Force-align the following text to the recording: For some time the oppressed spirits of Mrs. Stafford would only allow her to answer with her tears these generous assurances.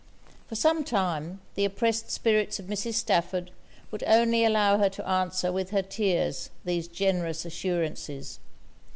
For 0.47 0.55
some 0.55 0.83
time 0.83 1.41
the 1.53 1.63
oppressed 1.63 2.09
spirits 2.09 2.57
of 2.59 2.65
Mrs. 2.65 2.95
Stafford 2.95 3.51
would 3.91 4.03
only 4.07 4.43
allow 4.43 4.79
her 4.79 4.89
to 4.89 5.07
answer 5.07 5.51
with 5.51 5.69
her 5.69 5.83
tears 5.83 6.49
these 6.65 6.87
generous 6.87 7.45
assurances. 7.45 8.39